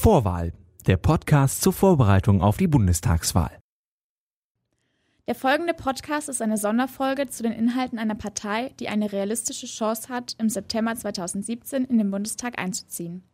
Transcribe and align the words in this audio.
Vorwahl, 0.00 0.52
der 0.86 0.96
Podcast 0.96 1.60
zur 1.60 1.72
Vorbereitung 1.72 2.40
auf 2.40 2.56
die 2.56 2.68
Bundestagswahl. 2.68 3.58
Der 5.26 5.34
folgende 5.34 5.74
Podcast 5.74 6.28
ist 6.28 6.40
eine 6.40 6.56
Sonderfolge 6.56 7.28
zu 7.28 7.42
den 7.42 7.50
Inhalten 7.50 7.98
einer 7.98 8.14
Partei, 8.14 8.70
die 8.78 8.88
eine 8.88 9.10
realistische 9.10 9.66
Chance 9.66 10.08
hat, 10.08 10.36
im 10.38 10.50
September 10.50 10.94
2017 10.94 11.84
in 11.84 11.98
den 11.98 12.12
Bundestag 12.12 12.60
einzuziehen. 12.60 13.24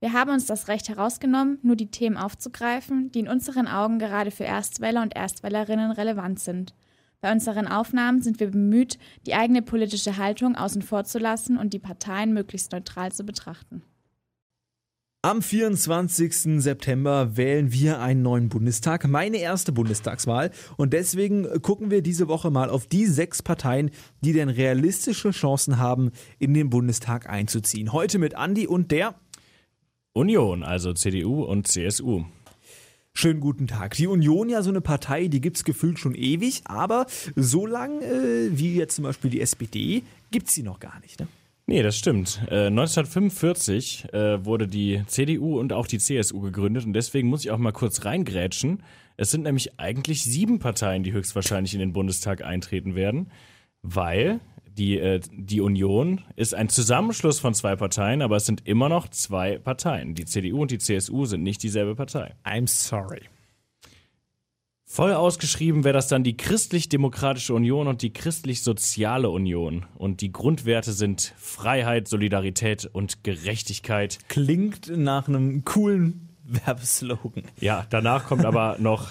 Wir 0.00 0.14
haben 0.14 0.30
uns 0.30 0.46
das 0.46 0.68
Recht 0.68 0.88
herausgenommen, 0.88 1.58
nur 1.60 1.76
die 1.76 1.90
Themen 1.90 2.16
aufzugreifen, 2.16 3.12
die 3.12 3.20
in 3.20 3.28
unseren 3.28 3.68
Augen 3.68 3.98
gerade 3.98 4.30
für 4.30 4.44
Erstwähler 4.44 5.02
und 5.02 5.14
Erstwählerinnen 5.14 5.90
relevant 5.90 6.40
sind. 6.40 6.74
Bei 7.20 7.32
unseren 7.32 7.68
Aufnahmen 7.68 8.22
sind 8.22 8.40
wir 8.40 8.50
bemüht, 8.50 8.98
die 9.26 9.34
eigene 9.34 9.60
politische 9.60 10.16
Haltung 10.16 10.56
außen 10.56 10.80
vor 10.80 11.04
zu 11.04 11.18
lassen 11.18 11.58
und 11.58 11.74
die 11.74 11.78
Parteien 11.78 12.32
möglichst 12.32 12.72
neutral 12.72 13.12
zu 13.12 13.24
betrachten. 13.24 13.82
Am 15.24 15.40
24. 15.40 16.60
September 16.60 17.34
wählen 17.38 17.72
wir 17.72 17.98
einen 17.98 18.20
neuen 18.20 18.50
Bundestag, 18.50 19.08
meine 19.08 19.38
erste 19.38 19.72
Bundestagswahl. 19.72 20.50
Und 20.76 20.92
deswegen 20.92 21.62
gucken 21.62 21.90
wir 21.90 22.02
diese 22.02 22.28
Woche 22.28 22.50
mal 22.50 22.68
auf 22.68 22.86
die 22.86 23.06
sechs 23.06 23.40
Parteien, 23.40 23.90
die 24.20 24.34
denn 24.34 24.50
realistische 24.50 25.30
Chancen 25.30 25.78
haben, 25.78 26.10
in 26.38 26.52
den 26.52 26.68
Bundestag 26.68 27.26
einzuziehen. 27.26 27.94
Heute 27.94 28.18
mit 28.18 28.34
Andi 28.34 28.66
und 28.66 28.90
der 28.90 29.14
Union, 30.12 30.62
also 30.62 30.92
CDU 30.92 31.42
und 31.42 31.68
CSU. 31.68 32.26
Schönen 33.14 33.40
guten 33.40 33.66
Tag. 33.66 33.94
Die 33.94 34.08
Union 34.08 34.50
ja 34.50 34.60
so 34.60 34.68
eine 34.68 34.82
Partei, 34.82 35.28
die 35.28 35.40
gibt's 35.40 35.64
gefühlt 35.64 35.98
schon 35.98 36.14
ewig, 36.14 36.60
aber 36.66 37.06
so 37.34 37.64
lang 37.64 38.02
äh, 38.02 38.50
wie 38.50 38.74
jetzt 38.74 38.96
zum 38.96 39.04
Beispiel 39.04 39.30
die 39.30 39.40
SPD 39.40 40.02
gibt's 40.30 40.52
sie 40.52 40.62
noch 40.62 40.80
gar 40.80 41.00
nicht. 41.00 41.18
Ne? 41.20 41.28
Nee, 41.66 41.82
das 41.82 41.96
stimmt. 41.96 42.42
Äh, 42.50 42.66
1945 42.66 44.12
äh, 44.12 44.44
wurde 44.44 44.68
die 44.68 45.02
CDU 45.06 45.58
und 45.58 45.72
auch 45.72 45.86
die 45.86 45.98
CSU 45.98 46.40
gegründet 46.40 46.84
und 46.84 46.92
deswegen 46.92 47.28
muss 47.28 47.44
ich 47.44 47.50
auch 47.50 47.58
mal 47.58 47.72
kurz 47.72 48.04
reingrätschen. 48.04 48.82
Es 49.16 49.30
sind 49.30 49.44
nämlich 49.44 49.78
eigentlich 49.78 50.24
sieben 50.24 50.58
Parteien, 50.58 51.04
die 51.04 51.12
höchstwahrscheinlich 51.12 51.72
in 51.72 51.80
den 51.80 51.94
Bundestag 51.94 52.44
eintreten 52.44 52.96
werden, 52.96 53.30
weil 53.82 54.40
die, 54.66 54.98
äh, 54.98 55.20
die 55.32 55.62
Union 55.62 56.22
ist 56.36 56.54
ein 56.54 56.68
Zusammenschluss 56.68 57.40
von 57.40 57.54
zwei 57.54 57.76
Parteien, 57.76 58.20
aber 58.20 58.36
es 58.36 58.44
sind 58.44 58.66
immer 58.66 58.90
noch 58.90 59.08
zwei 59.08 59.56
Parteien. 59.56 60.14
Die 60.14 60.26
CDU 60.26 60.60
und 60.62 60.70
die 60.70 60.78
CSU 60.78 61.24
sind 61.24 61.42
nicht 61.42 61.62
dieselbe 61.62 61.94
Partei. 61.94 62.34
I'm 62.44 62.66
sorry. 62.66 63.22
Voll 64.94 65.12
ausgeschrieben 65.12 65.82
wäre 65.82 65.94
das 65.94 66.06
dann 66.06 66.22
die 66.22 66.36
Christlich-Demokratische 66.36 67.52
Union 67.52 67.88
und 67.88 68.00
die 68.02 68.12
Christlich-Soziale 68.12 69.28
Union. 69.28 69.86
Und 69.96 70.20
die 70.20 70.30
Grundwerte 70.30 70.92
sind 70.92 71.34
Freiheit, 71.36 72.06
Solidarität 72.06 72.88
und 72.92 73.24
Gerechtigkeit. 73.24 74.20
Klingt 74.28 74.96
nach 74.96 75.26
einem 75.26 75.64
coolen 75.64 76.28
Werbeslogan. 76.44 77.42
Ja, 77.58 77.84
danach 77.90 78.26
kommt 78.26 78.44
aber 78.44 78.76
noch, 78.78 79.10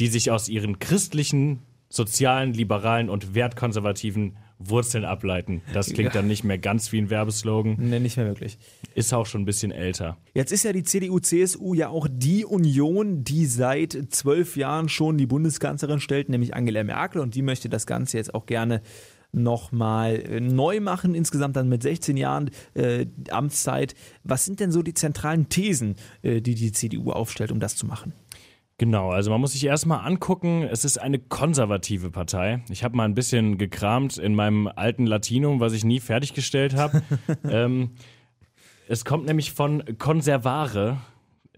die 0.00 0.06
sich 0.06 0.30
aus 0.30 0.48
ihren 0.48 0.78
christlichen, 0.78 1.58
sozialen, 1.90 2.54
liberalen 2.54 3.10
und 3.10 3.34
wertkonservativen 3.34 4.38
Wurzeln 4.58 5.04
ableiten. 5.04 5.62
Das 5.72 5.86
klingt 5.86 6.14
ja. 6.14 6.20
dann 6.20 6.26
nicht 6.26 6.44
mehr 6.44 6.58
ganz 6.58 6.90
wie 6.92 6.98
ein 6.98 7.10
Werbeslogan. 7.10 7.76
Nee, 7.78 8.00
nicht 8.00 8.16
mehr 8.16 8.26
wirklich. 8.26 8.58
Ist 8.94 9.14
auch 9.14 9.26
schon 9.26 9.42
ein 9.42 9.44
bisschen 9.44 9.70
älter. 9.70 10.16
Jetzt 10.34 10.52
ist 10.52 10.64
ja 10.64 10.72
die 10.72 10.82
CDU-CSU 10.82 11.74
ja 11.74 11.88
auch 11.88 12.08
die 12.10 12.44
Union, 12.44 13.22
die 13.22 13.46
seit 13.46 13.96
zwölf 14.10 14.56
Jahren 14.56 14.88
schon 14.88 15.16
die 15.16 15.26
Bundeskanzlerin 15.26 16.00
stellt, 16.00 16.28
nämlich 16.28 16.54
Angela 16.54 16.82
Merkel. 16.82 17.20
Und 17.20 17.34
die 17.34 17.42
möchte 17.42 17.68
das 17.68 17.86
Ganze 17.86 18.16
jetzt 18.16 18.34
auch 18.34 18.46
gerne 18.46 18.82
nochmal 19.32 20.16
äh, 20.16 20.40
neu 20.40 20.80
machen, 20.80 21.14
insgesamt 21.14 21.56
dann 21.56 21.68
mit 21.68 21.82
16 21.82 22.16
Jahren 22.16 22.50
äh, 22.74 23.06
Amtszeit. 23.30 23.94
Was 24.24 24.44
sind 24.44 24.60
denn 24.60 24.72
so 24.72 24.82
die 24.82 24.94
zentralen 24.94 25.48
Thesen, 25.48 25.96
äh, 26.22 26.40
die 26.40 26.54
die 26.54 26.72
CDU 26.72 27.12
aufstellt, 27.12 27.52
um 27.52 27.60
das 27.60 27.76
zu 27.76 27.86
machen? 27.86 28.12
Genau, 28.78 29.10
also 29.10 29.32
man 29.32 29.40
muss 29.40 29.52
sich 29.52 29.64
erstmal 29.64 30.06
angucken, 30.06 30.62
es 30.62 30.84
ist 30.84 30.98
eine 30.98 31.18
konservative 31.18 32.12
Partei. 32.12 32.62
Ich 32.70 32.84
habe 32.84 32.96
mal 32.96 33.06
ein 33.06 33.14
bisschen 33.14 33.58
gekramt 33.58 34.18
in 34.18 34.36
meinem 34.36 34.68
alten 34.68 35.04
Latinum, 35.04 35.58
was 35.58 35.72
ich 35.72 35.84
nie 35.84 35.98
fertiggestellt 35.98 36.76
habe. 36.76 37.02
ähm, 37.50 37.90
es 38.86 39.04
kommt 39.04 39.26
nämlich 39.26 39.50
von 39.50 39.82
conservare, 39.98 40.98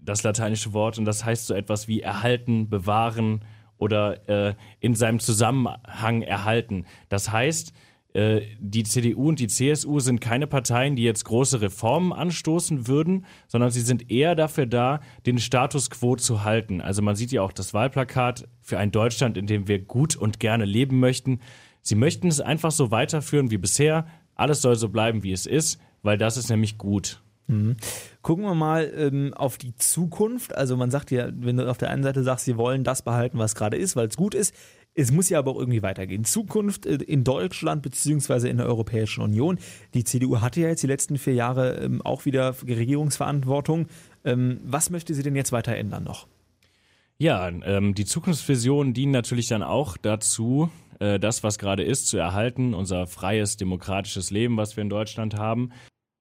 das 0.01 0.23
lateinische 0.23 0.73
Wort, 0.73 0.97
und 0.97 1.05
das 1.05 1.23
heißt 1.23 1.45
so 1.45 1.53
etwas 1.53 1.87
wie 1.87 2.01
erhalten, 2.01 2.69
bewahren 2.69 3.45
oder 3.77 4.27
äh, 4.27 4.55
in 4.79 4.95
seinem 4.95 5.19
Zusammenhang 5.19 6.23
erhalten. 6.23 6.85
Das 7.09 7.31
heißt, 7.31 7.71
äh, 8.13 8.41
die 8.59 8.83
CDU 8.83 9.29
und 9.29 9.39
die 9.39 9.47
CSU 9.47 9.99
sind 9.99 10.19
keine 10.19 10.47
Parteien, 10.47 10.95
die 10.95 11.03
jetzt 11.03 11.23
große 11.23 11.61
Reformen 11.61 12.11
anstoßen 12.11 12.87
würden, 12.87 13.25
sondern 13.47 13.71
sie 13.71 13.81
sind 13.81 14.11
eher 14.11 14.35
dafür 14.35 14.65
da, 14.65 14.99
den 15.25 15.39
Status 15.39 15.89
quo 15.89 16.15
zu 16.15 16.43
halten. 16.43 16.81
Also 16.81 17.01
man 17.01 17.15
sieht 17.15 17.31
ja 17.31 17.41
auch 17.41 17.53
das 17.53 17.73
Wahlplakat 17.73 18.47
für 18.61 18.77
ein 18.77 18.91
Deutschland, 18.91 19.37
in 19.37 19.47
dem 19.47 19.67
wir 19.67 19.79
gut 19.79 20.15
und 20.15 20.39
gerne 20.39 20.65
leben 20.65 20.99
möchten. 20.99 21.39
Sie 21.81 21.95
möchten 21.95 22.27
es 22.27 22.41
einfach 22.41 22.71
so 22.71 22.91
weiterführen 22.91 23.49
wie 23.49 23.57
bisher. 23.57 24.05
Alles 24.35 24.61
soll 24.61 24.75
so 24.75 24.89
bleiben, 24.89 25.23
wie 25.23 25.31
es 25.31 25.45
ist, 25.45 25.79
weil 26.03 26.17
das 26.17 26.35
ist 26.35 26.49
nämlich 26.49 26.77
gut. 26.77 27.21
Mhm. 27.47 27.75
Gucken 28.21 28.45
wir 28.45 28.55
mal 28.55 28.91
ähm, 28.95 29.33
auf 29.33 29.57
die 29.57 29.75
Zukunft. 29.75 30.55
Also 30.55 30.77
man 30.77 30.91
sagt 30.91 31.11
ja, 31.11 31.29
wenn 31.33 31.57
du 31.57 31.69
auf 31.69 31.77
der 31.77 31.89
einen 31.89 32.03
Seite 32.03 32.23
sagst, 32.23 32.45
sie 32.45 32.57
wollen 32.57 32.83
das 32.83 33.01
behalten, 33.01 33.37
was 33.37 33.55
gerade 33.55 33.77
ist, 33.77 33.95
weil 33.95 34.07
es 34.07 34.17
gut 34.17 34.33
ist, 34.33 34.53
es 34.93 35.11
muss 35.11 35.29
ja 35.29 35.39
aber 35.39 35.51
auch 35.51 35.59
irgendwie 35.59 35.81
weitergehen. 35.81 36.25
Zukunft 36.25 36.85
äh, 36.85 36.95
in 36.95 37.23
Deutschland 37.23 37.81
beziehungsweise 37.81 38.49
in 38.49 38.57
der 38.57 38.65
Europäischen 38.65 39.21
Union. 39.21 39.57
Die 39.93 40.03
CDU 40.03 40.41
hatte 40.41 40.61
ja 40.61 40.67
jetzt 40.69 40.83
die 40.83 40.87
letzten 40.87 41.17
vier 41.17 41.33
Jahre 41.33 41.75
ähm, 41.77 42.01
auch 42.01 42.25
wieder 42.25 42.55
Regierungsverantwortung. 42.61 43.87
Ähm, 44.25 44.59
was 44.63 44.89
möchte 44.89 45.13
sie 45.13 45.23
denn 45.23 45.35
jetzt 45.35 45.51
weiter 45.51 45.75
ändern 45.75 46.03
noch? 46.03 46.27
Ja, 47.17 47.47
ähm, 47.47 47.93
die 47.93 48.05
Zukunftsvisionen 48.05 48.93
dienen 48.93 49.11
natürlich 49.11 49.47
dann 49.47 49.61
auch 49.61 49.95
dazu, 49.97 50.71
äh, 50.99 51.19
das, 51.19 51.43
was 51.43 51.59
gerade 51.59 51.83
ist, 51.83 52.07
zu 52.07 52.17
erhalten, 52.17 52.73
unser 52.73 53.05
freies, 53.07 53.57
demokratisches 53.57 54.31
Leben, 54.31 54.57
was 54.57 54.75
wir 54.75 54.81
in 54.81 54.89
Deutschland 54.89 55.35
haben. 55.35 55.71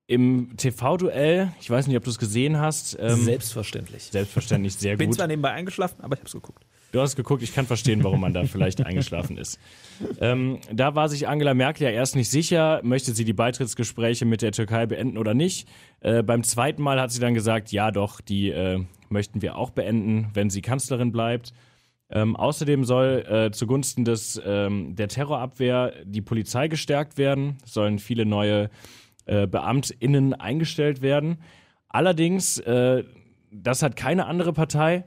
Im 0.07 0.57
TV-Duell, 0.57 1.53
ich 1.61 1.71
weiß 1.71 1.87
nicht, 1.87 1.97
ob 1.97 2.05
du 2.05 2.11
es 2.11 2.19
gesehen 2.19 2.59
hast. 2.59 2.99
Ähm, 3.01 3.25
selbstverständlich. 3.25 4.05
Selbstverständlich, 4.05 4.75
sehr 4.75 4.93
gut. 4.95 4.99
Bin 4.99 5.13
zwar 5.13 5.27
nebenbei 5.27 5.53
eingeschlafen, 5.53 6.03
aber 6.03 6.15
ich 6.15 6.21
habe 6.21 6.27
es 6.27 6.33
geguckt. 6.33 6.67
Du 6.93 7.01
hast 7.01 7.15
geguckt, 7.15 7.43
ich 7.43 7.55
kann 7.55 7.67
verstehen, 7.67 8.03
warum 8.03 8.21
man 8.21 8.33
da 8.33 8.45
vielleicht 8.45 8.81
eingeschlafen 8.87 9.37
ist. 9.37 9.61
Ähm, 10.21 10.59
da 10.73 10.95
war 10.95 11.09
sich 11.09 11.29
Angela 11.29 11.55
Merkel 11.55 11.85
ja 11.85 11.91
erst 11.91 12.17
nicht 12.17 12.31
sicher, 12.31 12.81
möchte 12.83 13.13
sie 13.13 13.25
die 13.25 13.33
Beitrittsgespräche 13.33 14.25
mit 14.25 14.43
der 14.43 14.53
Türkei 14.53 14.87
beenden 14.87 15.17
oder 15.17 15.35
nicht. 15.35 15.69
Äh, 16.01 16.23
beim 16.23 16.43
zweiten 16.43 16.83
Mal 16.83 17.01
hat 17.01 17.13
sie 17.13 17.21
dann 17.21 17.35
gesagt, 17.35 17.71
ja 17.71 17.91
doch, 17.91 18.21
die 18.21 18.51
äh, 18.51 18.85
möchten 19.09 19.43
wir 19.43 19.57
auch 19.57 19.71
beenden, 19.71 20.31
wenn 20.35 20.51
sie 20.51 20.63
Kanzlerin 20.63 21.13
bleibt. 21.13 21.53
Ähm, 22.13 22.35
außerdem 22.35 22.85
soll 22.85 23.25
äh, 23.29 23.51
zugunsten 23.53 24.05
des, 24.05 24.41
ähm, 24.45 24.97
der 24.97 25.07
Terrorabwehr 25.07 25.93
die 26.05 26.23
Polizei 26.23 26.67
gestärkt 26.67 27.19
werden, 27.19 27.59
sollen 27.65 28.01
viele 28.01 28.27
neue 28.27 28.69
äh, 29.27 29.47
BeamtInnen 29.47 30.35
eingestellt 30.35 31.03
werden. 31.03 31.39
Allerdings, 31.89 32.59
äh, 32.59 33.05
das 33.53 33.83
hat 33.83 33.95
keine 33.95 34.27
andere 34.27 34.53
Partei. 34.53 35.05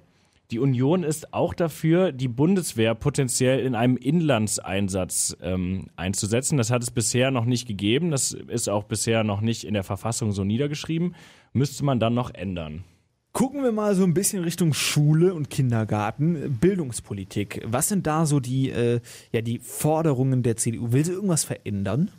Die 0.53 0.59
Union 0.59 1.01
ist 1.01 1.33
auch 1.33 1.55
dafür, 1.55 2.11
die 2.11 2.27
Bundeswehr 2.27 2.93
potenziell 2.93 3.61
in 3.61 3.73
einem 3.73 3.97
Inlandseinsatz 3.97 5.35
ähm, 5.41 5.87
einzusetzen. 5.95 6.57
Das 6.57 6.69
hat 6.69 6.83
es 6.83 6.91
bisher 6.91 7.31
noch 7.31 7.45
nicht 7.45 7.67
gegeben. 7.67 8.11
Das 8.11 8.33
ist 8.33 8.69
auch 8.69 8.83
bisher 8.83 9.23
noch 9.23 9.41
nicht 9.41 9.63
in 9.63 9.73
der 9.73 9.83
Verfassung 9.83 10.31
so 10.31 10.43
niedergeschrieben. 10.43 11.15
Müsste 11.53 11.83
man 11.83 11.99
dann 11.99 12.13
noch 12.13 12.31
ändern. 12.35 12.83
Gucken 13.31 13.63
wir 13.63 13.71
mal 13.71 13.95
so 13.95 14.03
ein 14.03 14.13
bisschen 14.13 14.43
Richtung 14.43 14.75
Schule 14.75 15.33
und 15.33 15.49
Kindergarten, 15.49 16.59
Bildungspolitik. 16.61 17.63
Was 17.65 17.89
sind 17.89 18.05
da 18.05 18.27
so 18.27 18.39
die, 18.39 18.69
äh, 18.69 18.99
ja, 19.31 19.41
die 19.41 19.57
Forderungen 19.57 20.43
der 20.43 20.55
CDU? 20.55 20.91
Will 20.91 21.03
sie 21.03 21.13
irgendwas 21.13 21.45
verändern? 21.45 22.11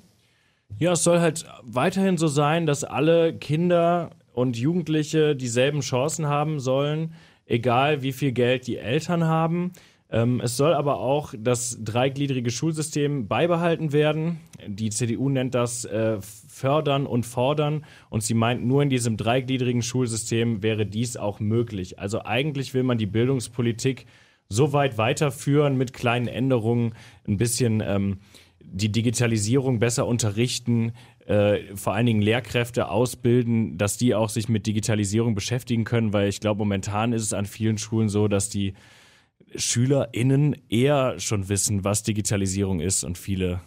Ja, 0.80 0.90
es 0.90 1.04
soll 1.04 1.20
halt 1.20 1.46
weiterhin 1.62 2.16
so 2.16 2.26
sein, 2.26 2.66
dass 2.66 2.82
alle 2.82 3.32
Kinder 3.32 4.10
und 4.32 4.56
Jugendliche 4.56 5.36
dieselben 5.36 5.82
Chancen 5.82 6.26
haben 6.26 6.58
sollen 6.58 7.12
egal 7.46 8.02
wie 8.02 8.12
viel 8.12 8.32
Geld 8.32 8.66
die 8.66 8.78
Eltern 8.78 9.24
haben. 9.24 9.72
Ähm, 10.10 10.40
es 10.40 10.56
soll 10.56 10.74
aber 10.74 11.00
auch 11.00 11.34
das 11.36 11.78
dreigliedrige 11.82 12.50
Schulsystem 12.50 13.26
beibehalten 13.26 13.92
werden. 13.92 14.40
Die 14.66 14.90
CDU 14.90 15.28
nennt 15.28 15.54
das 15.54 15.84
äh, 15.84 16.18
Fördern 16.20 17.06
und 17.06 17.26
Fordern 17.26 17.84
und 18.10 18.22
sie 18.22 18.34
meint, 18.34 18.64
nur 18.64 18.82
in 18.82 18.90
diesem 18.90 19.16
dreigliedrigen 19.16 19.82
Schulsystem 19.82 20.62
wäre 20.62 20.86
dies 20.86 21.16
auch 21.16 21.40
möglich. 21.40 21.98
Also 21.98 22.24
eigentlich 22.24 22.74
will 22.74 22.82
man 22.82 22.98
die 22.98 23.06
Bildungspolitik 23.06 24.06
so 24.48 24.72
weit 24.72 24.98
weiterführen 24.98 25.76
mit 25.76 25.92
kleinen 25.92 26.28
Änderungen, 26.28 26.94
ein 27.26 27.38
bisschen 27.38 27.82
ähm, 27.84 28.18
die 28.60 28.92
Digitalisierung 28.92 29.78
besser 29.78 30.06
unterrichten, 30.06 30.92
äh, 31.26 31.74
vor 31.74 31.94
allen 31.94 32.06
Dingen 32.06 32.22
Lehrkräfte 32.22 32.88
ausbilden, 32.88 33.78
dass 33.78 33.96
die 33.96 34.14
auch 34.14 34.28
sich 34.28 34.48
mit 34.48 34.66
Digitalisierung 34.66 35.34
beschäftigen 35.34 35.84
können, 35.84 36.12
weil 36.12 36.28
ich 36.28 36.40
glaube, 36.40 36.58
momentan 36.58 37.12
ist 37.12 37.22
es 37.22 37.32
an 37.32 37.46
vielen 37.46 37.78
Schulen 37.78 38.08
so, 38.08 38.28
dass 38.28 38.48
die 38.48 38.74
SchülerInnen 39.56 40.56
eher 40.68 41.18
schon 41.18 41.48
wissen, 41.48 41.84
was 41.84 42.02
Digitalisierung 42.02 42.80
ist 42.80 43.04
und 43.04 43.16
viele 43.18 43.60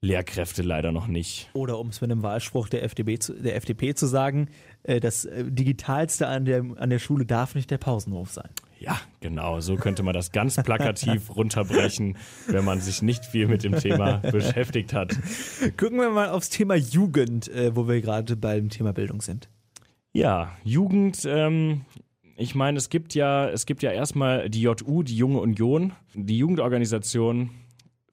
Lehrkräfte 0.00 0.62
leider 0.62 0.92
noch 0.92 1.08
nicht. 1.08 1.50
Oder 1.54 1.78
um 1.78 1.88
es 1.88 2.00
mit 2.00 2.10
einem 2.10 2.22
Wahlspruch 2.22 2.68
der, 2.68 2.84
FDP 2.84 3.18
zu, 3.18 3.34
der 3.34 3.56
FDP 3.56 3.94
zu 3.94 4.06
sagen, 4.06 4.48
äh, 4.84 5.00
das 5.00 5.24
äh, 5.24 5.44
Digitalste 5.44 6.28
an 6.28 6.44
der, 6.44 6.64
an 6.76 6.90
der 6.90 7.00
Schule 7.00 7.26
darf 7.26 7.54
nicht 7.54 7.70
der 7.70 7.78
Pausenhof 7.78 8.30
sein. 8.30 8.48
Ja, 8.80 9.00
genau, 9.20 9.60
so 9.60 9.76
könnte 9.76 10.02
man 10.02 10.14
das 10.14 10.30
ganz 10.30 10.56
plakativ 10.56 11.30
runterbrechen, 11.36 12.16
wenn 12.46 12.64
man 12.64 12.80
sich 12.80 13.02
nicht 13.02 13.24
viel 13.24 13.48
mit 13.48 13.64
dem 13.64 13.76
Thema 13.76 14.18
beschäftigt 14.32 14.92
hat. 14.92 15.18
Gucken 15.76 15.98
wir 15.98 16.10
mal 16.10 16.30
aufs 16.30 16.50
Thema 16.50 16.76
Jugend, 16.76 17.48
äh, 17.48 17.74
wo 17.74 17.88
wir 17.88 18.00
gerade 18.00 18.36
beim 18.36 18.68
Thema 18.68 18.92
Bildung 18.92 19.20
sind. 19.20 19.48
Ja, 20.12 20.56
Jugend, 20.62 21.24
ähm, 21.26 21.82
ich 22.36 22.54
meine, 22.54 22.78
es 22.78 22.88
gibt 22.88 23.14
ja, 23.14 23.48
es 23.48 23.66
gibt 23.66 23.82
ja 23.82 23.90
erstmal 23.90 24.48
die 24.48 24.62
JU, 24.62 25.02
die 25.02 25.16
Junge 25.16 25.40
Union, 25.40 25.92
die 26.14 26.38
Jugendorganisation 26.38 27.50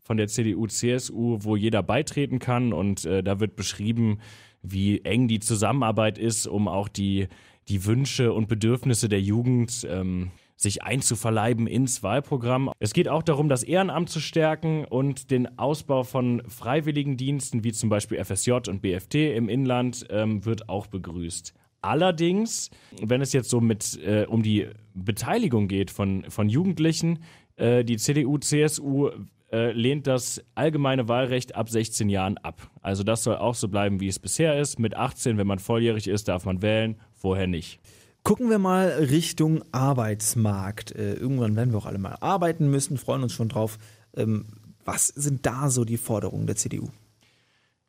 von 0.02 0.18
der 0.18 0.28
CDU, 0.28 0.68
CSU, 0.68 1.40
wo 1.42 1.56
jeder 1.56 1.84
beitreten 1.84 2.40
kann 2.40 2.74
und 2.74 3.06
äh, 3.06 3.24
da 3.24 3.40
wird 3.40 3.56
beschrieben, 3.56 4.20
wie 4.62 5.02
eng 5.02 5.28
die 5.28 5.40
Zusammenarbeit 5.40 6.18
ist, 6.18 6.48
um 6.48 6.68
auch 6.68 6.88
die, 6.88 7.28
die 7.68 7.86
Wünsche 7.86 8.34
und 8.34 8.48
Bedürfnisse 8.48 9.10
der 9.10 9.22
Jugend 9.22 9.86
ähm, 9.90 10.32
sich 10.56 10.84
einzuverleiben 10.84 11.68
ins 11.68 12.04
Wahlprogramm. 12.04 12.72
Es 12.80 12.94
geht 12.94 13.07
auch 13.07 13.24
darum, 13.24 13.50
das 13.50 13.63
Ehrenamt 13.63 14.10
zu 14.10 14.19
stärken 14.19 14.86
und 14.86 15.31
den 15.31 15.60
Ausbau 15.60 16.04
von 16.04 16.42
Freiwilligendiensten 16.48 17.63
wie 17.63 17.74
zum 17.74 17.90
Beispiel 17.90 18.24
FSJ 18.24 18.52
und 18.69 18.81
BFT 18.81 19.16
im 19.16 19.50
Inland 19.50 20.06
ähm, 20.10 20.46
wird 20.46 20.69
auch 20.69 20.88
begrüßt. 20.88 21.54
Allerdings, 21.81 22.72
wenn 23.02 23.22
es 23.22 23.31
jetzt 23.31 23.50
so 23.50 23.62
mit 23.62 24.00
äh, 24.04 24.25
um 24.28 24.42
die 24.42 24.68
Beteiligung 24.96 25.68
geht 25.68 25.92
von, 25.92 26.25
von 26.30 26.50
Jugendlichen, 26.50 27.19
äh, 27.57 27.84
die 27.84 27.98
CDU, 27.98 28.40
CSU 28.40 29.12
äh, 29.52 29.72
lehnt 29.72 30.07
das 30.07 30.44
allgemeine 30.56 31.07
Wahlrecht 31.07 31.56
ab 31.56 31.69
16 31.69 32.10
Jahren 32.10 32.38
ab. 32.40 32.72
Also 32.81 33.04
das 33.04 33.24
soll 33.24 33.36
auch 33.36 33.56
so 33.56 33.68
bleiben, 33.68 34.00
wie 34.00 34.07
es 34.07 34.18
bisher 34.18 34.60
ist. 34.60 34.80
Mit 34.80 34.96
18, 34.96 35.38
wenn 35.38 35.46
man 35.46 35.60
volljährig 35.60 36.07
ist, 36.07 36.28
darf 36.28 36.46
man 36.46 36.62
wählen, 36.62 37.00
vorher 37.13 37.46
nicht. 37.46 37.80
Gucken 38.25 38.50
wir 38.50 38.57
mal 38.57 38.88
Richtung 38.88 39.63
Arbeitsmarkt. 39.72 40.95
Äh, 40.95 41.13
irgendwann 41.13 41.56
werden 41.56 41.72
wir 41.72 41.77
auch 41.77 41.86
alle 41.86 42.00
mal 42.00 42.18
arbeiten 42.22 42.72
müssen, 42.72 42.98
freuen 42.98 43.22
uns 43.22 43.33
schon 43.33 43.50
drauf. 43.50 43.77
Ähm, 44.18 44.48
was 44.83 45.10
sind 45.10 45.45
da 45.45 45.69
so 45.69 45.86
die 45.86 45.98
Forderungen 45.98 46.48
der 46.48 46.56
CDU? 46.56 46.88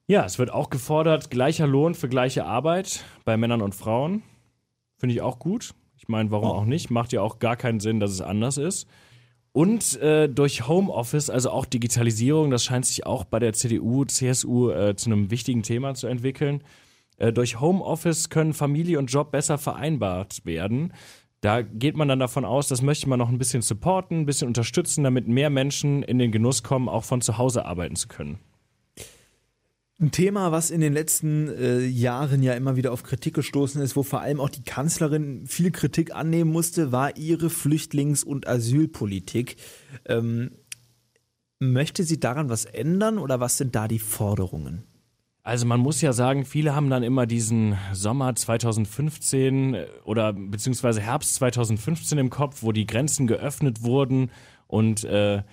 Ja, 0.07 0.27
es 0.27 0.39
wird 0.39 0.53
auch 0.53 0.69
gefordert, 0.69 1.31
gleicher 1.31 1.67
Lohn 1.67 1.95
für 1.95 2.11
gleiche 2.11 2.45
Arbeit 2.45 3.03
bei 3.25 3.39
Männern 3.39 3.63
und 3.63 3.75
Frauen. 3.75 4.23
Finde 4.99 5.15
ich 5.15 5.23
auch 5.23 5.39
gut. 5.39 5.73
Ich 5.97 6.07
meine, 6.07 6.31
warum 6.31 6.51
oh. 6.51 6.53
auch 6.53 6.65
nicht? 6.67 6.91
Macht 6.91 7.15
ja 7.15 7.23
auch 7.23 7.39
gar 7.39 7.57
keinen 7.57 7.81
Sinn, 7.81 7.99
dass 7.99 8.11
es 8.11 8.21
anders 8.21 8.59
ist. 8.59 8.87
Und 9.53 9.99
äh, 10.03 10.29
durch 10.29 10.69
Homeoffice, 10.69 11.31
also 11.31 11.49
auch 11.49 11.65
Digitalisierung, 11.65 12.51
das 12.51 12.63
scheint 12.63 12.85
sich 12.85 13.07
auch 13.07 13.25
bei 13.25 13.39
der 13.39 13.55
CDU, 13.55 14.05
CSU 14.05 14.69
äh, 14.69 14.97
zu 14.97 15.09
einem 15.09 15.31
wichtigen 15.31 15.63
Thema 15.63 15.95
zu 15.95 16.09
entwickeln. 16.09 16.63
Äh, 17.17 17.33
durch 17.33 17.61
Homeoffice 17.61 18.29
können 18.29 18.53
Familie 18.53 18.99
und 18.99 19.07
Job 19.07 19.31
besser 19.31 19.59
vereinbart 19.59 20.45
werden. 20.45 20.93
Da 21.41 21.63
geht 21.63 21.97
man 21.97 22.09
dann 22.09 22.19
davon 22.19 22.45
aus, 22.45 22.69
das 22.69 22.83
möchte 22.83 23.09
man 23.09 23.19
noch 23.19 23.29
ein 23.29 23.39
bisschen 23.39 23.63
supporten, 23.63 24.21
ein 24.21 24.27
bisschen 24.27 24.49
unterstützen, 24.49 25.05
damit 25.05 25.29
mehr 25.29 25.51
Menschen 25.51 26.03
in 26.03 26.19
den 26.19 26.33
Genuss 26.33 26.63
kommen, 26.63 26.89
auch 26.89 27.05
von 27.05 27.21
zu 27.21 27.39
Hause 27.39 27.67
arbeiten 27.67 27.97
zu 27.97 28.09
können. 28.09 28.39
Ein 29.99 30.11
Thema, 30.11 30.53
was 30.53 30.71
in 30.71 30.83
den 30.83 30.93
letzten 30.93 31.49
äh, 31.49 31.81
Jahren 31.87 32.43
ja 32.43 32.53
immer 32.53 32.77
wieder 32.77 32.93
auf 32.93 33.03
Kritik 33.03 33.35
gestoßen 33.35 33.81
ist, 33.81 33.97
wo 33.97 34.03
vor 34.03 34.21
allem 34.21 34.41
auch 34.41 34.51
die 34.51 34.63
Kanzlerin 34.63 35.47
viel 35.47 35.71
Kritik 35.71 36.15
annehmen 36.15 36.53
musste, 36.53 36.93
war 36.93 37.17
ihre 37.17 37.49
Flüchtlings- 37.49 38.23
und 38.23 38.47
Asylpolitik. 38.47 39.57
Ähm, 40.05 40.51
möchte 41.59 42.05
sie 42.05 42.21
daran 42.21 42.51
was 42.51 42.67
ändern 42.67 43.17
oder 43.17 43.41
was 43.41 43.57
sind 43.57 43.75
da 43.75 43.89
die 43.89 43.99
Forderungen? 43.99 44.85
Also 45.47 45.65
man 45.65 45.79
muss 45.79 46.01
ja 46.01 46.13
sagen, 46.13 46.45
viele 46.45 46.75
haben 46.75 46.91
dann 46.91 47.05
immer 47.05 47.25
diesen 47.25 47.79
Sommer 47.93 48.35
2015 48.35 49.75
äh, 49.75 49.87
oder 50.03 50.33
beziehungsweise 50.33 51.01
Herbst 51.01 51.37
2015 51.37 52.19
im 52.19 52.31
Kopf, 52.31 52.65
wo 52.65 52.73
die 52.73 52.85
Grenzen 52.85 53.29
geöffnet 53.29 53.85
wurden 53.85 54.33
und 54.67 55.05
äh, 55.05 55.45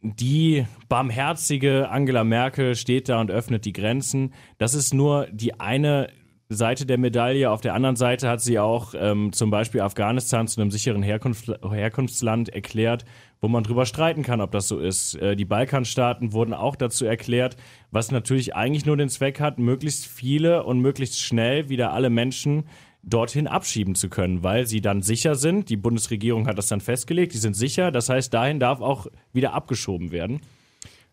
die 0.00 0.64
barmherzige 0.88 1.88
Angela 1.88 2.22
Merkel 2.22 2.76
steht 2.76 3.08
da 3.08 3.20
und 3.20 3.32
öffnet 3.32 3.64
die 3.64 3.72
Grenzen. 3.72 4.32
Das 4.58 4.74
ist 4.74 4.94
nur 4.94 5.26
die 5.32 5.58
eine 5.58 6.08
Seite 6.48 6.86
der 6.86 6.98
Medaille. 6.98 7.50
Auf 7.50 7.60
der 7.60 7.74
anderen 7.74 7.96
Seite 7.96 8.28
hat 8.28 8.40
sie 8.40 8.58
auch 8.58 8.94
ähm, 8.96 9.32
zum 9.32 9.50
Beispiel 9.50 9.80
Afghanistan 9.80 10.46
zu 10.46 10.60
einem 10.60 10.70
sicheren 10.70 11.02
Herkunft, 11.02 11.50
Herkunftsland 11.68 12.50
erklärt, 12.50 13.04
wo 13.40 13.48
man 13.48 13.64
drüber 13.64 13.84
streiten 13.84 14.22
kann, 14.22 14.40
ob 14.40 14.52
das 14.52 14.68
so 14.68 14.78
ist. 14.78 15.16
Äh, 15.16 15.34
die 15.34 15.44
Balkanstaaten 15.44 16.32
wurden 16.32 16.54
auch 16.54 16.76
dazu 16.76 17.04
erklärt, 17.04 17.56
was 17.90 18.12
natürlich 18.12 18.54
eigentlich 18.54 18.86
nur 18.86 18.96
den 18.96 19.08
Zweck 19.08 19.40
hat, 19.40 19.58
möglichst 19.58 20.06
viele 20.06 20.62
und 20.62 20.80
möglichst 20.80 21.20
schnell 21.20 21.68
wieder 21.68 21.92
alle 21.92 22.10
Menschen 22.10 22.64
dorthin 23.02 23.46
abschieben 23.46 23.94
zu 23.94 24.08
können, 24.08 24.42
weil 24.42 24.66
sie 24.66 24.80
dann 24.80 25.02
sicher 25.02 25.36
sind. 25.36 25.68
Die 25.68 25.76
Bundesregierung 25.76 26.46
hat 26.46 26.58
das 26.58 26.68
dann 26.68 26.80
festgelegt, 26.80 27.34
die 27.34 27.38
sind 27.38 27.54
sicher. 27.54 27.90
Das 27.90 28.08
heißt, 28.08 28.34
dahin 28.34 28.60
darf 28.60 28.80
auch 28.80 29.06
wieder 29.32 29.52
abgeschoben 29.52 30.10
werden. 30.10 30.40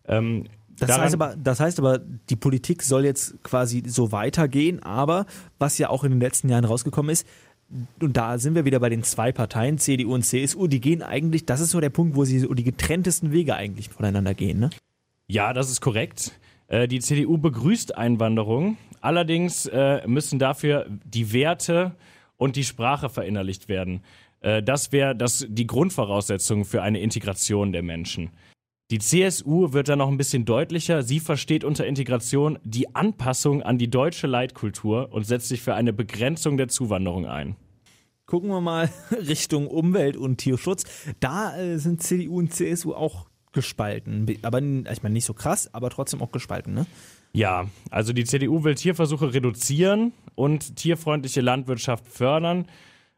Ähm, 0.08 0.46
das 0.80 0.98
heißt, 0.98 1.14
aber, 1.14 1.36
das 1.36 1.60
heißt 1.60 1.80
aber, 1.80 2.00
die 2.00 2.36
Politik 2.36 2.84
soll 2.84 3.06
jetzt 3.06 3.42
quasi 3.44 3.84
so 3.86 4.12
weitergehen, 4.12 4.82
aber 4.82 5.26
was 5.60 5.78
ja 5.78 5.90
auch 5.90 6.04
in 6.04 6.12
den 6.12 6.20
letzten 6.20 6.50
Jahren 6.50 6.66
rausgekommen 6.66 7.12
ist, 7.12 7.28
und 8.00 8.18
da 8.18 8.38
sind 8.38 8.56
wir 8.56 8.66
wieder 8.66 8.80
bei 8.80 8.90
den 8.90 9.04
zwei 9.04 9.32
Parteien, 9.32 9.78
CDU 9.78 10.14
und 10.14 10.24
CSU, 10.24 10.68
die 10.68 10.80
gehen 10.80 11.02
eigentlich, 11.02 11.46
das 11.46 11.60
ist 11.60 11.72
so 11.72 11.80
der 11.80 11.90
Punkt, 11.90 12.16
wo 12.16 12.24
sie 12.24 12.40
so 12.40 12.54
die 12.54 12.64
getrenntesten 12.64 13.32
Wege 13.32 13.56
eigentlich 13.56 13.90
voneinander 13.90 14.34
gehen, 14.34 14.60
ne? 14.60 14.70
Ja, 15.28 15.54
das 15.54 15.72
ist 15.72 15.82
korrekt. 15.82 16.34
Äh, 16.68 16.88
die 16.88 17.00
CDU 17.00 17.38
begrüßt 17.38 17.98
Einwanderung, 17.98 18.78
allerdings 19.02 19.66
äh, 19.66 20.06
müssen 20.08 20.38
dafür 20.38 20.86
die 21.06 21.34
Werte 21.34 21.96
und 22.38 22.56
die 22.56 22.64
Sprache 22.64 23.10
verinnerlicht 23.10 23.70
werden. 23.70 24.02
Äh, 24.42 24.62
das 24.62 24.92
wäre 24.92 25.16
die 25.16 25.68
Grundvoraussetzung 25.68 26.66
für 26.66 26.82
eine 26.84 27.00
Integration 27.00 27.72
der 27.72 27.82
Menschen. 27.82 28.32
Die 28.94 29.00
CSU 29.00 29.74
wird 29.74 29.90
da 29.90 29.96
noch 29.96 30.08
ein 30.08 30.18
bisschen 30.18 30.46
deutlicher. 30.46 31.02
Sie 31.02 31.20
versteht 31.20 31.64
unter 31.64 31.88
Integration 31.88 32.60
die 32.64 32.94
Anpassung 32.94 33.64
an 33.64 33.80
die 33.80 33.90
deutsche 33.90 34.28
Leitkultur 34.28 35.12
und 35.12 35.26
setzt 35.26 35.48
sich 35.48 35.64
für 35.64 35.74
eine 35.74 35.94
Begrenzung 35.94 36.58
der 36.58 36.68
Zuwanderung 36.68 37.26
ein. 37.26 37.56
Gucken 38.28 38.52
wir 38.52 38.62
mal 38.62 38.92
Richtung 39.12 39.66
Umwelt 39.66 40.16
und 40.16 40.38
Tierschutz. 40.38 40.84
Da 41.20 41.54
sind 41.80 42.04
CDU 42.04 42.38
und 42.38 42.54
CSU 42.54 42.94
auch 42.94 43.26
gespalten. 43.52 44.28
Aber 44.44 44.60
ich 44.60 45.02
meine 45.02 45.14
nicht 45.14 45.26
so 45.26 45.34
krass, 45.34 45.74
aber 45.74 45.90
trotzdem 45.90 46.22
auch 46.22 46.32
gespalten, 46.32 46.76
ne? 46.76 46.86
Ja, 47.32 47.66
also 47.90 48.14
die 48.14 48.26
CDU 48.26 48.64
will 48.64 48.76
Tierversuche 48.76 49.34
reduzieren 49.34 50.14
und 50.36 50.76
tierfreundliche 50.76 51.42
Landwirtschaft 51.42 52.08
fördern 52.08 52.68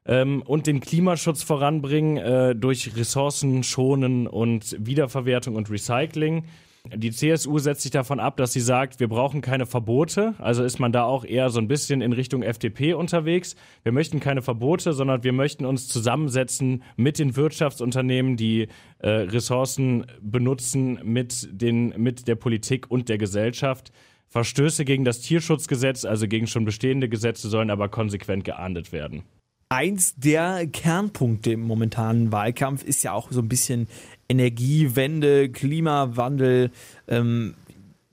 ähm, 0.05 0.41
und 0.43 0.67
den 0.67 0.79
Klimaschutz 0.79 1.43
voranbringen 1.43 2.17
äh, 2.17 2.55
durch 2.55 2.95
Ressourcen 2.95 3.63
schonen 3.63 4.27
und 4.27 4.75
Wiederverwertung 4.79 5.55
und 5.55 5.69
Recycling. 5.69 6.45
Die 6.93 7.11
CSU 7.11 7.57
setzt 7.57 7.81
sich 7.81 7.91
davon 7.91 8.19
ab, 8.19 8.37
dass 8.37 8.53
sie 8.53 8.59
sagt, 8.59 8.99
wir 8.99 9.07
brauchen 9.07 9.41
keine 9.41 9.65
Verbote. 9.65 10.35
Also 10.37 10.63
ist 10.63 10.79
man 10.79 10.91
da 10.91 11.03
auch 11.03 11.25
eher 11.25 11.49
so 11.49 11.59
ein 11.59 11.67
bisschen 11.67 12.01
in 12.01 12.13
Richtung 12.13 12.43
FDP 12.43 12.93
unterwegs. 12.93 13.55
Wir 13.81 13.91
möchten 13.91 14.19
keine 14.19 14.43
Verbote, 14.43 14.93
sondern 14.93 15.23
wir 15.23 15.33
möchten 15.33 15.65
uns 15.65 15.87
zusammensetzen 15.87 16.83
mit 16.95 17.17
den 17.17 17.35
Wirtschaftsunternehmen, 17.35 18.37
die 18.37 18.67
äh, 18.99 19.09
Ressourcen 19.09 20.05
benutzen, 20.21 20.99
mit, 21.03 21.47
den, 21.51 21.93
mit 21.97 22.27
der 22.27 22.35
Politik 22.35 22.91
und 22.91 23.09
der 23.09 23.17
Gesellschaft. 23.17 23.91
Verstöße 24.27 24.85
gegen 24.85 25.05
das 25.05 25.21
Tierschutzgesetz, 25.21 26.05
also 26.05 26.27
gegen 26.27 26.45
schon 26.45 26.65
bestehende 26.65 27.09
Gesetze, 27.09 27.49
sollen 27.49 27.71
aber 27.71 27.89
konsequent 27.89 28.43
geahndet 28.43 28.91
werden. 28.91 29.23
Eins 29.69 30.15
der 30.15 30.67
Kernpunkte 30.67 31.53
im 31.53 31.61
momentanen 31.61 32.31
Wahlkampf 32.31 32.83
ist 32.83 33.03
ja 33.03 33.13
auch 33.13 33.31
so 33.31 33.41
ein 33.41 33.49
bisschen 33.49 33.87
Energiewende, 34.29 35.49
Klimawandel. 35.49 36.71
Ähm, 37.07 37.55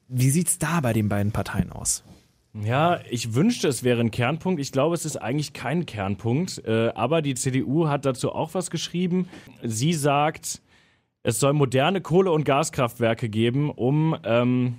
wie 0.08 0.28
es 0.28 0.58
da 0.58 0.80
bei 0.80 0.92
den 0.92 1.08
beiden 1.08 1.32
Parteien 1.32 1.70
aus? 1.70 2.04
Ja, 2.54 3.00
ich 3.08 3.34
wünschte, 3.34 3.68
es 3.68 3.82
wäre 3.82 4.00
ein 4.00 4.10
Kernpunkt. 4.10 4.60
Ich 4.60 4.72
glaube, 4.72 4.94
es 4.94 5.06
ist 5.06 5.16
eigentlich 5.16 5.52
kein 5.54 5.86
Kernpunkt. 5.86 6.62
Äh, 6.66 6.88
aber 6.94 7.22
die 7.22 7.34
CDU 7.34 7.88
hat 7.88 8.04
dazu 8.04 8.32
auch 8.32 8.52
was 8.52 8.70
geschrieben. 8.70 9.28
Sie 9.62 9.94
sagt, 9.94 10.60
es 11.22 11.40
soll 11.40 11.54
moderne 11.54 12.00
Kohle- 12.00 12.32
und 12.32 12.44
Gaskraftwerke 12.44 13.28
geben, 13.30 13.70
um 13.70 14.16
ähm, 14.24 14.74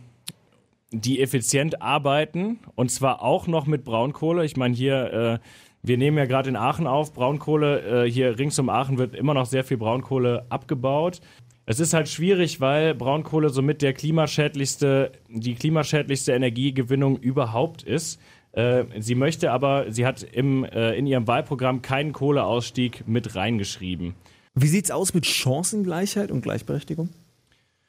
die 0.92 1.20
effizient 1.20 1.82
arbeiten. 1.82 2.60
Und 2.76 2.92
zwar 2.92 3.24
auch 3.24 3.48
noch 3.48 3.66
mit 3.66 3.84
Braunkohle. 3.84 4.46
Ich 4.46 4.56
meine, 4.56 4.76
hier 4.76 5.14
äh, 5.14 5.40
wir 5.84 5.98
nehmen 5.98 6.18
ja 6.18 6.26
gerade 6.26 6.50
in 6.50 6.56
Aachen 6.56 6.88
auf, 6.88 7.14
Braunkohle, 7.14 8.06
äh, 8.06 8.10
hier 8.10 8.40
rings 8.40 8.58
um 8.58 8.70
Aachen 8.70 8.98
wird 8.98 9.16
immer 9.16 9.34
noch 9.34 9.46
sehr 9.46 9.66
viel 9.66 9.78
Braunkohle 9.78 10.46
abgebaut. 10.50 11.20
Es 11.66 11.80
ist 11.80 11.94
halt 11.94 12.10
schwierig, 12.10 12.62
weil 12.62 12.96
Braunkohle 12.96 13.50
somit 13.50 13.82
der 13.82 13.94
klimaschädlichste, 13.94 15.12
die 15.30 15.56
klimaschädlichste 15.56 16.34
Energiegewinnung 16.34 17.18
überhaupt 17.18 17.84
ist. 17.84 18.20
Äh, 18.54 18.86
sie 19.00 19.16
möchte 19.16 19.52
aber, 19.52 19.92
sie 19.92 20.06
hat 20.06 20.24
im, 20.24 20.64
äh, 20.64 20.94
in 20.96 21.06
ihrem 21.06 21.28
Wahlprogramm 21.28 21.82
keinen 21.82 22.14
Kohleausstieg 22.14 23.08
mit 23.08 23.36
reingeschrieben. 23.36 24.16
Wie 24.56 24.68
sieht's 24.68 24.92
aus 24.92 25.14
mit 25.14 25.26
Chancengleichheit 25.26 26.32
und 26.32 26.42
Gleichberechtigung? 26.42 27.10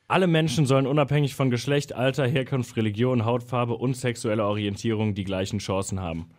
Alle 0.08 0.26
Menschen 0.26 0.66
sollen 0.66 0.86
unabhängig 0.86 1.34
von 1.34 1.50
Geschlecht, 1.50 1.94
Alter, 1.94 2.26
Herkunft, 2.26 2.76
Religion, 2.76 3.24
Hautfarbe 3.24 3.74
und 3.74 3.96
sexueller 3.96 4.46
Orientierung 4.46 5.14
die 5.14 5.24
gleichen 5.24 5.58
Chancen 5.58 6.00
haben. 6.00 6.30